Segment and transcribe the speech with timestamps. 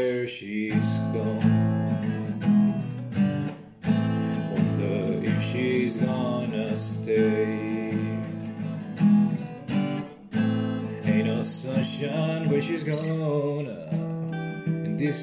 [0.00, 2.40] Where she's gone.
[4.54, 7.90] Wonder if she's gonna stay.
[11.04, 13.66] Ain't no sunshine where she's gone.
[14.84, 15.22] And this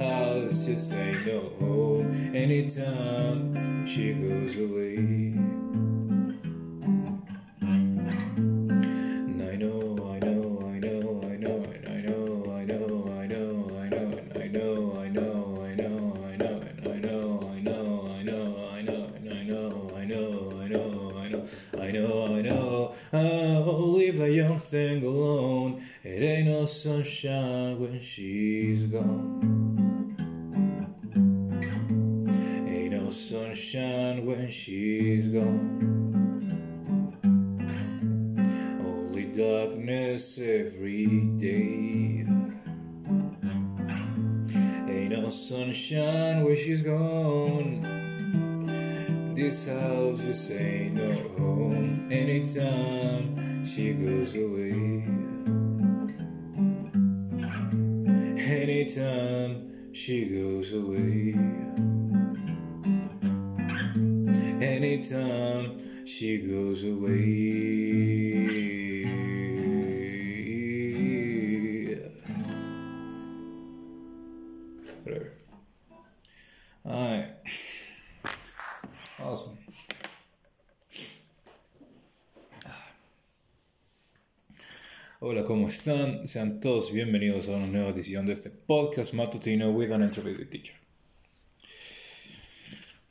[0.00, 5.61] house just ain't no home anytime she goes away.
[24.58, 25.82] Young alone.
[26.04, 29.40] It ain't no sunshine when she's gone.
[32.68, 35.78] Ain't no sunshine when she's gone.
[38.84, 42.26] Only darkness every day.
[44.88, 48.01] Ain't no sunshine when she's gone.
[49.42, 55.02] This house just ain't no home anytime she goes away.
[58.38, 61.34] Anytime she goes away.
[64.64, 68.61] Anytime she goes away.
[85.24, 86.26] Hola, ¿cómo están?
[86.26, 90.74] Sean todos bienvenidos a una nueva edición de este podcast matutino with an interview teacher.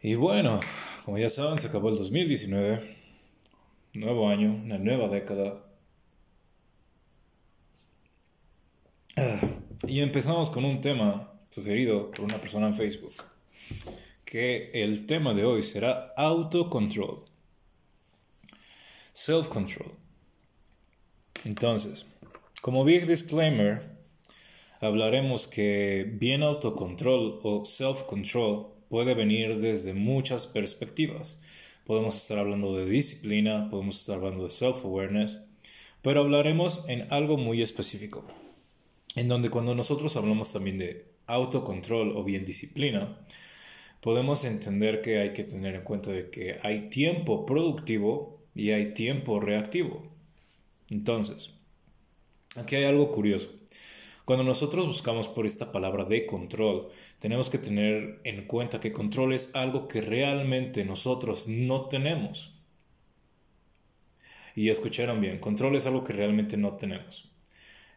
[0.01, 0.59] Y bueno,
[1.05, 2.97] como ya saben, se acabó el 2019,
[3.93, 5.65] nuevo año, una nueva década.
[9.87, 13.13] Y empezamos con un tema sugerido por una persona en Facebook,
[14.25, 17.23] que el tema de hoy será autocontrol,
[19.13, 20.00] self-control.
[21.45, 22.05] Entonces,
[22.61, 23.79] como big disclaimer,
[24.79, 31.41] hablaremos que bien autocontrol o self-control puede venir desde muchas perspectivas.
[31.85, 35.39] Podemos estar hablando de disciplina, podemos estar hablando de self-awareness,
[36.01, 38.23] pero hablaremos en algo muy específico,
[39.15, 43.17] en donde cuando nosotros hablamos también de autocontrol o bien disciplina,
[44.01, 48.93] podemos entender que hay que tener en cuenta de que hay tiempo productivo y hay
[48.93, 50.10] tiempo reactivo.
[50.91, 51.51] Entonces,
[52.55, 53.49] aquí hay algo curioso.
[54.25, 59.33] Cuando nosotros buscamos por esta palabra de control, tenemos que tener en cuenta que control
[59.33, 62.53] es algo que realmente nosotros no tenemos.
[64.55, 67.31] Y escucharon bien, control es algo que realmente no tenemos.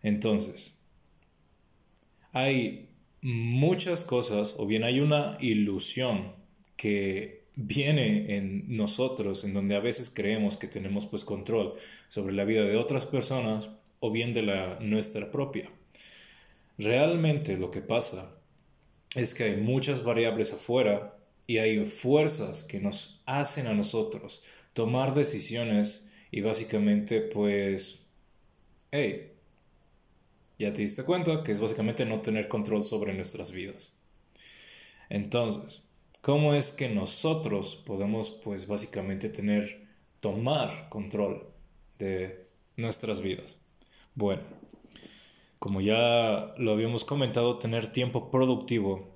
[0.02, 0.78] Entonces,
[2.32, 2.90] hay
[3.22, 6.34] muchas cosas, o bien hay una ilusión
[6.76, 11.74] que viene en nosotros, en donde a veces creemos que tenemos pues control
[12.08, 13.70] sobre la vida de otras personas
[14.00, 15.70] o bien de la nuestra propia.
[16.78, 18.34] Realmente lo que pasa
[19.14, 21.16] es que hay muchas variables afuera
[21.46, 28.06] y hay fuerzas que nos hacen a nosotros tomar decisiones y básicamente pues,
[28.90, 29.32] hey,
[30.58, 33.96] ya te diste cuenta que es básicamente no tener control sobre nuestras vidas.
[35.08, 35.84] Entonces,
[36.24, 39.86] ¿cómo es que nosotros podemos pues básicamente tener,
[40.20, 41.46] tomar control
[41.98, 42.42] de
[42.78, 43.58] nuestras vidas?
[44.14, 44.40] Bueno,
[45.58, 49.14] como ya lo habíamos comentado, tener tiempo productivo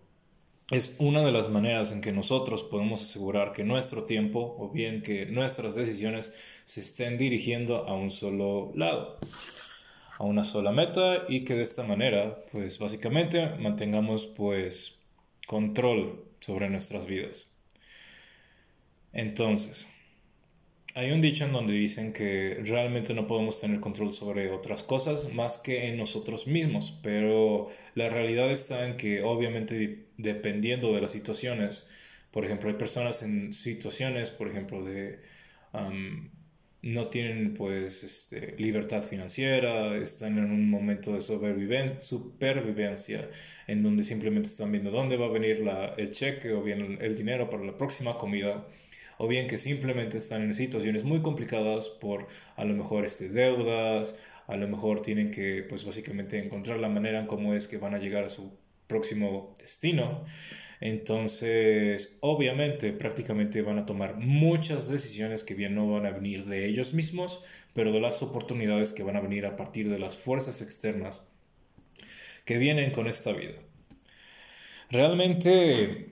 [0.70, 5.00] es una de las maneras en que nosotros podemos asegurar que nuestro tiempo o bien
[5.00, 6.34] que nuestras decisiones
[6.64, 9.16] se estén dirigiendo a un solo lado,
[10.18, 14.98] a una sola meta y que de esta manera, pues básicamente mantengamos pues
[15.46, 17.54] control sobre nuestras vidas.
[19.12, 19.88] Entonces,
[20.94, 25.32] hay un dicho en donde dicen que realmente no podemos tener control sobre otras cosas
[25.32, 31.12] más que en nosotros mismos, pero la realidad está en que obviamente dependiendo de las
[31.12, 31.88] situaciones,
[32.30, 35.20] por ejemplo, hay personas en situaciones, por ejemplo, de
[36.82, 43.28] no tienen pues este, libertad financiera, están en un momento de supervivencia
[43.66, 47.16] en donde simplemente están viendo dónde va a venir la, el cheque o bien el
[47.16, 48.66] dinero para la próxima comida
[49.18, 52.26] o bien que simplemente están en situaciones muy complicadas por
[52.56, 54.16] a lo mejor este, deudas,
[54.46, 57.94] a lo mejor tienen que pues básicamente encontrar la manera en cómo es que van
[57.94, 60.24] a llegar a su próximo destino.
[60.80, 66.66] Entonces, obviamente, prácticamente van a tomar muchas decisiones que bien no van a venir de
[66.66, 67.42] ellos mismos,
[67.74, 71.26] pero de las oportunidades que van a venir a partir de las fuerzas externas
[72.44, 73.56] que vienen con esta vida.
[74.90, 76.10] Realmente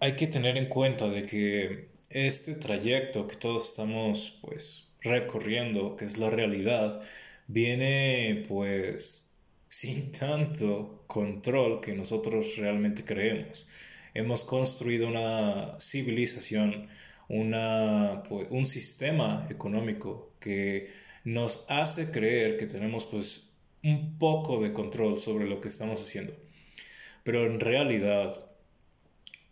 [0.00, 6.04] hay que tener en cuenta de que este trayecto que todos estamos pues recorriendo, que
[6.04, 7.00] es la realidad,
[7.46, 9.30] viene pues
[9.68, 13.66] sin tanto control que nosotros realmente creemos
[14.18, 16.88] hemos construido una civilización,
[17.28, 20.90] una, pues, un sistema económico que
[21.24, 23.50] nos hace creer que tenemos pues
[23.84, 26.34] un poco de control sobre lo que estamos haciendo.
[27.22, 28.44] Pero en realidad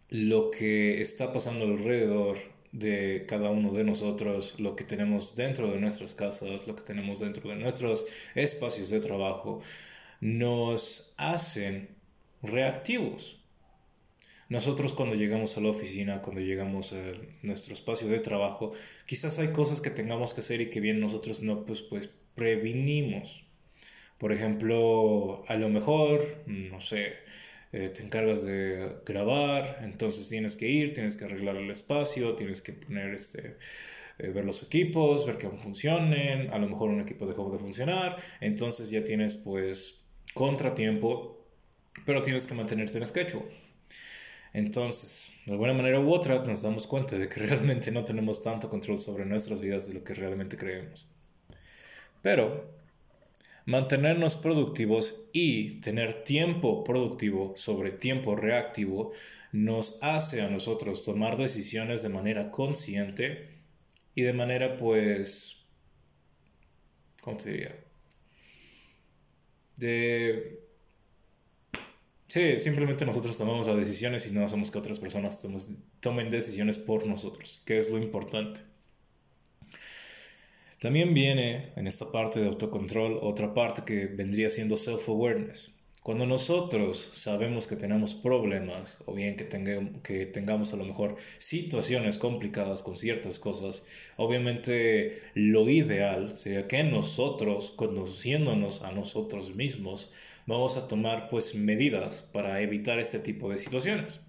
[0.09, 2.37] lo que está pasando alrededor
[2.73, 7.21] de cada uno de nosotros, lo que tenemos dentro de nuestras casas, lo que tenemos
[7.21, 9.61] dentro de nuestros espacios de trabajo,
[10.21, 11.97] nos hacen
[12.43, 13.39] reactivos.
[14.49, 17.03] Nosotros cuando llegamos a la oficina, cuando llegamos a
[17.43, 18.73] nuestro espacio de trabajo,
[19.05, 23.45] quizás hay cosas que tengamos que hacer y que bien nosotros no, pues, pues previnimos.
[24.19, 27.15] Por ejemplo, a lo mejor, no sé,
[27.73, 32.63] eh, te encargas de grabar, entonces tienes que ir, tienes que arreglar el espacio, tienes
[32.63, 33.57] que poner este,
[34.19, 38.17] eh, ver los equipos, ver que funcionen, a lo mejor un equipo dejó de funcionar,
[38.41, 41.45] entonces ya tienes pues contratiempo,
[42.05, 43.66] pero tienes que mantenerte en schedule.
[44.57, 48.71] Entonces, de alguna manera u otra, nos damos cuenta de que realmente no tenemos tanto
[48.71, 51.07] control sobre nuestras vidas de lo que realmente creemos.
[52.23, 52.65] Pero,
[53.67, 59.13] mantenernos productivos y tener tiempo productivo sobre tiempo reactivo
[59.53, 63.59] nos hace a nosotros tomar decisiones de manera consciente
[64.15, 65.67] y de manera, pues,
[67.21, 67.77] ¿cómo se diría?
[69.77, 70.66] De
[72.29, 75.41] Sí, simplemente nosotros tomamos las decisiones y no hacemos que otras personas
[76.01, 78.61] tomen decisiones por nosotros, que es lo importante.
[80.81, 85.76] También viene en esta parte de autocontrol otra parte que vendría siendo self-awareness.
[86.07, 89.49] Cuando nosotros sabemos que tenemos problemas o bien que,
[90.05, 93.85] que tengamos a lo mejor situaciones complicadas con ciertas cosas,
[94.17, 100.13] obviamente lo ideal sería que nosotros, conociéndonos a nosotros mismos,
[100.47, 104.21] vamos a tomar pues medidas para evitar este tipo de situaciones.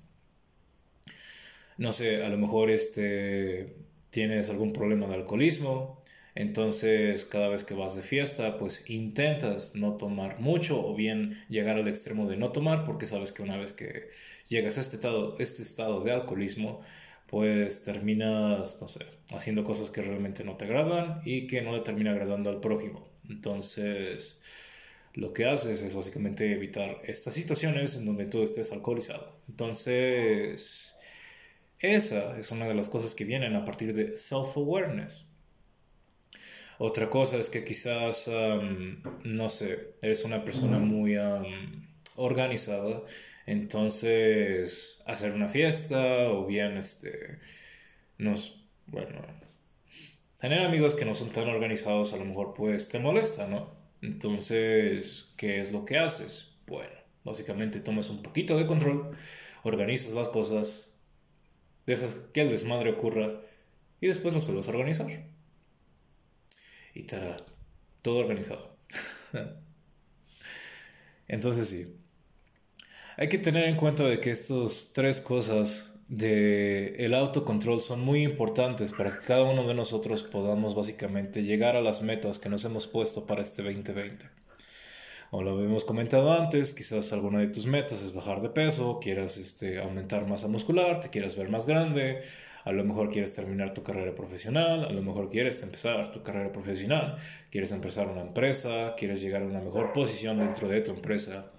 [1.77, 3.75] No sé, a lo mejor este,
[4.09, 6.01] tienes algún problema de alcoholismo,
[6.37, 11.77] entonces, cada vez que vas de fiesta, pues intentas no tomar mucho o bien llegar
[11.77, 14.09] al extremo de no tomar, porque sabes que una vez que
[14.47, 16.79] llegas a este estado, este estado de alcoholismo,
[17.25, 21.81] pues terminas, no sé, haciendo cosas que realmente no te agradan y que no le
[21.81, 23.03] termina agradando al prójimo.
[23.27, 24.39] Entonces,
[25.15, 29.39] lo que haces es básicamente evitar estas situaciones en donde tú estés alcoholizado.
[29.49, 30.95] Entonces,
[31.79, 35.36] esa es una de las cosas que vienen a partir de self-awareness.
[36.79, 38.29] Otra cosa es que quizás,
[39.23, 41.15] no sé, eres una persona muy
[42.15, 43.03] organizada,
[43.47, 47.39] entonces hacer una fiesta o bien, este,
[48.19, 49.21] nos, bueno,
[50.39, 53.75] tener amigos que no son tan organizados a lo mejor pues te molesta, ¿no?
[54.01, 56.57] Entonces, ¿qué es lo que haces?
[56.67, 59.11] Bueno, básicamente tomas un poquito de control,
[59.63, 60.99] organizas las cosas,
[61.87, 63.41] dejas que el desmadre ocurra
[63.99, 65.36] y después las vuelves a organizar
[66.97, 67.37] y estará
[68.01, 68.75] todo organizado.
[71.27, 71.95] Entonces sí,
[73.17, 78.93] hay que tener en cuenta de que estas tres cosas de autocontrol son muy importantes
[78.93, 82.87] para que cada uno de nosotros podamos básicamente llegar a las metas que nos hemos
[82.87, 84.25] puesto para este 2020.
[85.29, 89.37] O lo habíamos comentado antes, quizás alguna de tus metas es bajar de peso, quieras
[89.37, 92.21] este, aumentar masa muscular, te quieras ver más grande,
[92.63, 96.53] a lo mejor quieres terminar tu carrera profesional, a lo mejor quieres empezar tu carrera
[96.53, 97.17] profesional,
[97.51, 101.51] quieres empezar una empresa, quieres llegar a una mejor posición dentro de tu empresa,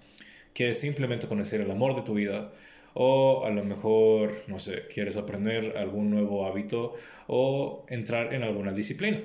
[0.53, 2.51] quieres simplemente conocer el amor de tu vida
[2.95, 6.93] o a lo mejor, no sé, quieres aprender algún nuevo hábito
[7.27, 9.19] o entrar en alguna disciplina.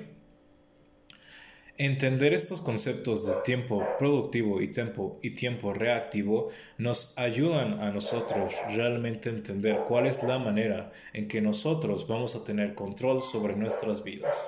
[1.77, 8.53] Entender estos conceptos de tiempo productivo y tiempo, y tiempo reactivo nos ayudan a nosotros
[8.73, 14.05] realmente entender cuál es la manera en que nosotros vamos a tener control sobre nuestras
[14.05, 14.47] vidas.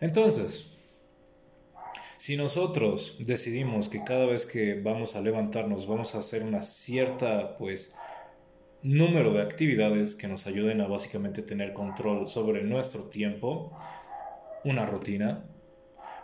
[0.00, 0.70] Entonces,
[2.18, 7.56] si nosotros decidimos que cada vez que vamos a levantarnos vamos a hacer una cierta
[7.56, 7.96] pues
[8.82, 13.76] número de actividades que nos ayuden a básicamente tener control sobre nuestro tiempo,
[14.64, 15.44] una rutina,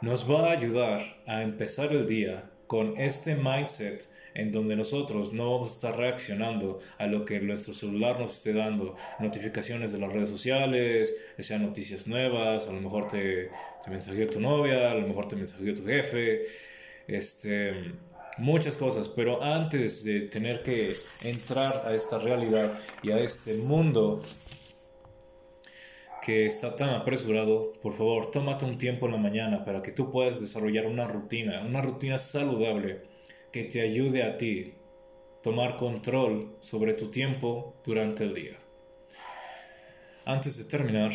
[0.00, 5.50] nos va a ayudar a empezar el día con este mindset en donde nosotros no
[5.52, 10.12] vamos a estar reaccionando a lo que nuestro celular nos esté dando, notificaciones de las
[10.12, 13.50] redes sociales, sean noticias nuevas, a lo mejor te,
[13.82, 16.42] te mensajeó tu novia, a lo mejor te mensajeó tu jefe,
[17.08, 17.94] este,
[18.38, 24.22] muchas cosas, pero antes de tener que entrar a esta realidad y a este mundo
[26.22, 30.10] que está tan apresurado, por favor, tómate un tiempo en la mañana para que tú
[30.10, 33.02] puedas desarrollar una rutina, una rutina saludable
[33.52, 34.74] que te ayude a ti
[35.42, 38.58] tomar control sobre tu tiempo durante el día.
[40.24, 41.12] Antes de terminar,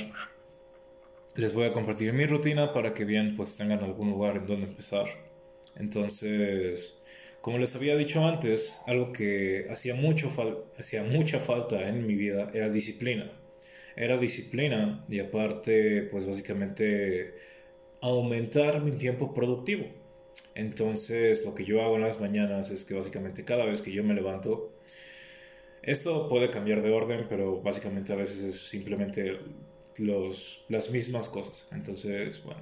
[1.36, 4.68] les voy a compartir mi rutina para que bien pues tengan algún lugar en donde
[4.68, 5.31] empezar.
[5.76, 6.98] Entonces,
[7.42, 10.30] como les había dicho antes, algo que hacía, mucho
[10.78, 13.32] hacía mucha falta en mi vida era disciplina
[13.96, 17.36] era disciplina y aparte, pues básicamente
[18.02, 19.86] aumentar mi tiempo productivo.
[20.56, 24.04] Entonces, lo que yo hago en las mañanas es que básicamente cada vez que yo
[24.04, 24.72] me levanto,
[25.82, 29.40] esto puede cambiar de orden, pero básicamente a veces es simplemente
[30.00, 31.68] los, las mismas cosas.
[31.72, 32.62] Entonces, bueno,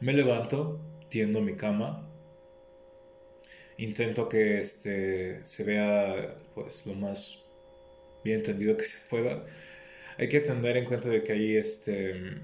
[0.00, 2.06] me levanto, tiendo mi cama,
[3.78, 7.38] intento que este, se vea pues lo más
[8.24, 9.44] bien entendido que se pueda.
[10.18, 12.40] Hay que tener en cuenta de que hay este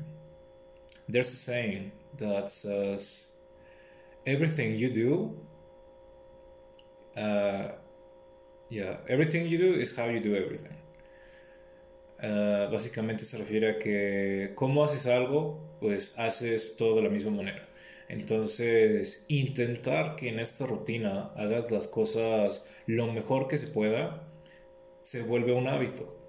[1.09, 3.39] there's a saying that says
[4.25, 5.35] everything you do
[7.17, 7.73] uh,
[8.71, 10.77] yeah everything you do is how you do everything.
[12.23, 17.33] Uh, básicamente se refiere a que cómo haces algo pues haces todo de la misma
[17.33, 17.67] manera
[18.13, 24.27] entonces intentar que en esta rutina hagas las cosas lo mejor que se pueda
[25.01, 26.23] se vuelve un hábito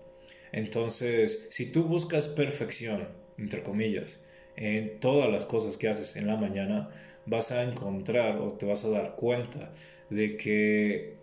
[0.54, 4.24] entonces, si tú buscas perfección, entre comillas,
[4.56, 6.92] en todas las cosas que haces en la mañana,
[7.25, 9.74] vas a encontrar o te vas a dar cuenta
[10.12, 11.18] de que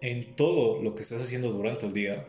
[0.00, 2.28] en todo lo que estás haciendo durante el día,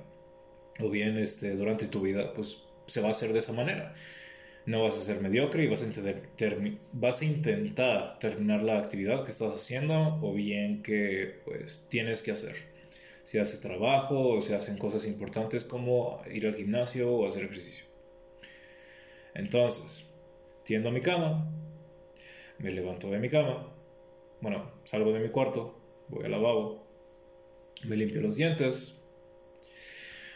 [0.79, 3.93] o bien este, durante tu vida, pues se va a hacer de esa manera.
[4.65, 5.87] No vas a ser mediocre y vas a,
[6.93, 12.31] vas a intentar terminar la actividad que estás haciendo o bien que pues tienes que
[12.31, 12.73] hacer
[13.23, 17.85] se hace trabajo o se hacen cosas importantes como ir al gimnasio o hacer ejercicio.
[19.33, 20.09] Entonces,
[20.63, 21.49] tiendo mi cama,
[22.59, 23.73] me levanto de mi cama,
[24.41, 25.79] bueno, salgo de mi cuarto,
[26.09, 26.83] voy al lavabo,
[27.85, 29.01] me limpio los dientes,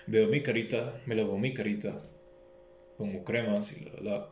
[0.08, 2.02] veo mi carita, me lavo mi carita,
[2.98, 4.30] pongo cremas y la, la,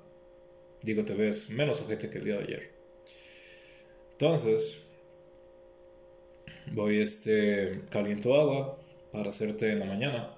[0.81, 2.71] digo te ves menos ojete que el día de ayer.
[4.13, 4.79] Entonces,
[6.71, 8.77] voy este caliento agua
[9.11, 10.35] para hacerte en la mañana.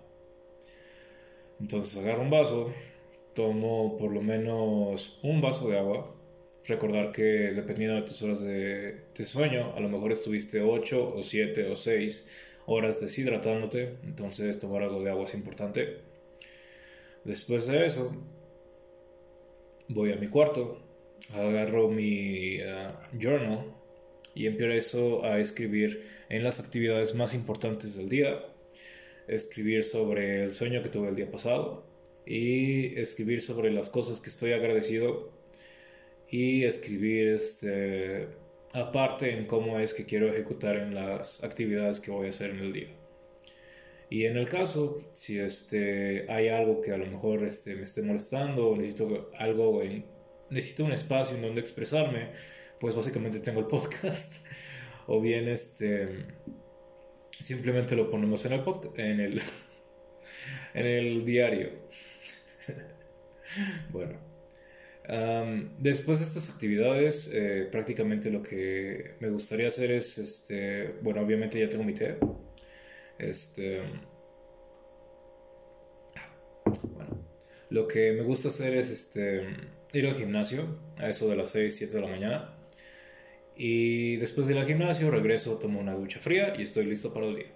[1.60, 2.74] Entonces agarro un vaso
[3.34, 6.14] tomo por lo menos un vaso de agua.
[6.66, 11.70] Recordar que dependiendo de tus horas de, sueño a lo mejor estuviste 8 o 7
[11.70, 13.98] o 6 horas deshidratándote.
[14.04, 16.07] Entonces tomar algo de agua es importante
[17.28, 18.12] después de eso
[19.90, 20.82] voy a mi cuarto
[21.34, 23.74] agarro mi ah, journal
[24.34, 28.46] y empiezo a escribir en las actividades más importantes del día,
[29.28, 31.86] escribir sobre el sueño que tuve el día pasado
[32.26, 35.32] y escribir sobre las cosas que estoy agradecido
[36.30, 38.28] y escribir este,
[38.74, 42.60] aparte en cómo es que quiero ejecutar en las actividades que voy a hacer en
[42.60, 42.97] el día.
[44.10, 48.02] Y en el caso, si este, hay algo que a lo mejor este, me esté
[48.02, 50.06] molestando, necesito algo en,
[50.50, 52.30] necesito un espacio en donde expresarme,
[52.80, 54.46] pues básicamente tengo el podcast.
[55.08, 56.26] o bien este
[57.40, 59.42] simplemente lo ponemos en el podcast, en el
[60.74, 61.72] en el diario.
[63.92, 64.20] bueno.
[65.80, 71.60] después de estas actividades, eh, prácticamente lo que me gustaría hacer es, este, bueno, obviamente
[71.60, 72.18] ya tengo mi té.
[73.20, 73.82] Este,
[76.84, 77.24] bueno,
[77.70, 79.46] lo que me gusta hacer es, este,
[79.94, 82.54] ir al gimnasio a eso de las 6, 7 de la mañana.
[83.56, 87.26] Y después de ir al gimnasio regreso, tomo una ducha fría y estoy listo para
[87.28, 87.52] el día.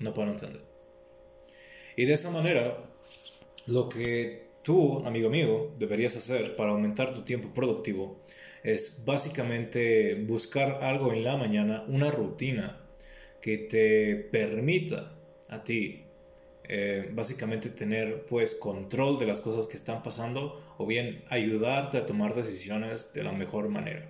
[0.00, 0.62] No puedo entender.
[1.96, 2.82] Y de esa manera,
[3.66, 8.22] lo que tú, amigo mío, deberías hacer para aumentar tu tiempo productivo
[8.62, 12.87] es básicamente buscar algo en la mañana, una rutina
[13.48, 15.10] que te permita
[15.48, 16.04] a ti
[16.64, 22.04] eh, básicamente tener pues control de las cosas que están pasando o bien ayudarte a
[22.04, 24.06] tomar decisiones de la mejor manera.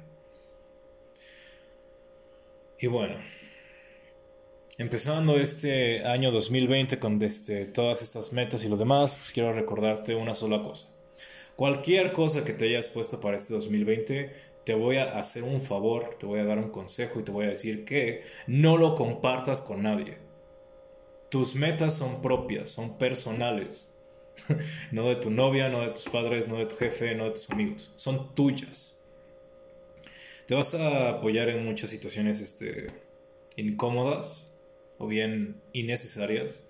[2.81, 3.15] Y bueno,
[4.77, 10.35] empezando este año 2020 con este, todas estas metas y lo demás, quiero recordarte una
[10.35, 10.97] sola cosa.
[11.55, 14.33] Cualquier cosa que te hayas puesto para este 2020,
[14.69, 17.47] te voy a hacer un favor, te voy a dar un consejo y te voy
[17.47, 20.29] a decir que no lo compartas con nadie
[21.29, 23.95] tus metas son propias, son personales.
[24.93, 27.51] no de tu novia, no de tus padres, no de tu jefe, no de tus
[27.51, 27.93] amigos.
[27.97, 29.01] Son tuyas.
[30.47, 32.87] Te vas a apoyar en muchas situaciones este,
[33.57, 34.55] incómodas
[34.97, 36.63] o bien innecesarias.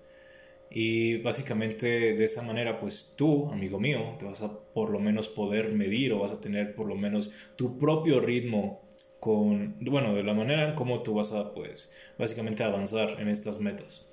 [0.71, 5.27] Y básicamente de esa manera, pues tú, amigo mío, te vas a por lo menos
[5.27, 8.81] poder medir o vas a tener por lo menos tu propio ritmo
[9.19, 13.59] con, bueno, de la manera en cómo tú vas a, pues, básicamente avanzar en estas
[13.59, 14.05] metas.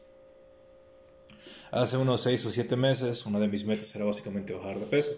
[1.70, 5.12] Hace unos 6 o 7 meses, una de mis metas era básicamente bajar de peso.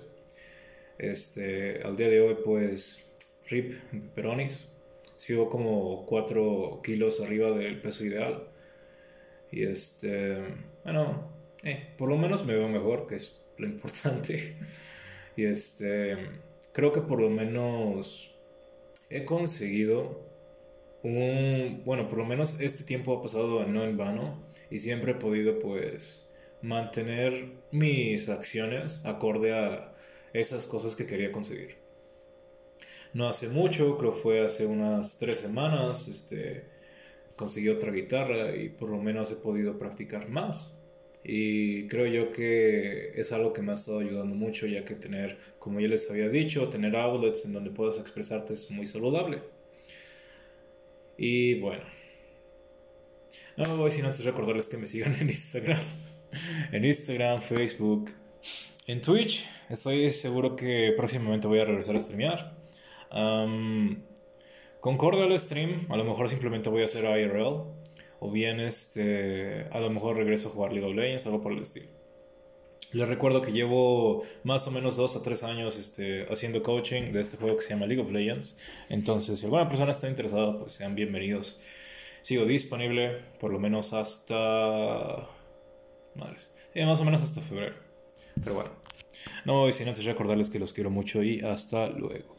[0.99, 3.05] Este, al día de hoy, pues,
[3.49, 4.69] rip en pepperonis.
[5.17, 8.49] Sigo como 4 kilos arriba del peso ideal.
[9.51, 10.39] Y este,
[10.85, 11.31] bueno,
[11.63, 14.57] eh, por lo menos me veo mejor, que es lo importante.
[15.37, 16.17] y este,
[16.73, 18.35] creo que por lo menos
[19.11, 20.27] he conseguido
[21.03, 24.39] un, bueno, por lo menos este tiempo ha pasado no en vano
[24.71, 29.95] y siempre he podido pues mantener mis acciones acorde a
[30.33, 31.77] esas cosas que quería conseguir.
[33.15, 36.65] No hace mucho, creo fue hace unas tres semanas, este,
[37.39, 40.75] conseguí otra guitarra y por lo menos he podido practicar más.
[41.25, 45.39] Y creo yo que es algo que me ha estado ayudando mucho, ya que tener,
[45.59, 49.43] como ya les había dicho, tener outlets en donde puedas expresarte es muy saludable.
[51.17, 51.85] Y bueno,
[53.57, 55.81] no voy sin antes recordarles que me sigan en Instagram
[56.73, 58.11] en Instagram, Facebook,
[58.87, 59.49] en Twitch.
[59.69, 62.57] Estoy seguro que próximamente voy a regresar a streamear.
[63.13, 64.03] Um,
[64.81, 67.79] concordo al stream, a lo mejor simplemente voy a hacer IRL.
[68.21, 71.61] O bien este, a lo mejor regreso a jugar League of Legends, algo por el
[71.61, 71.87] estilo.
[72.93, 77.21] Les recuerdo que llevo más o menos dos a tres años este, haciendo coaching de
[77.21, 78.59] este juego que se llama League of Legends.
[78.89, 81.59] Entonces, si alguna persona está interesada, pues sean bienvenidos.
[82.23, 85.29] Sigo disponible por lo menos hasta
[86.15, 86.55] madres.
[86.75, 87.77] más o menos hasta febrero.
[88.43, 88.71] Pero bueno,
[89.45, 92.38] no voy sin antes recordarles que los quiero mucho y hasta luego.